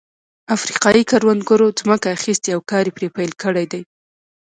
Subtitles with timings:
[0.55, 3.81] افریقايي کروندګرو ځمکه اخیستې او کار یې پرې پیل کړی دی.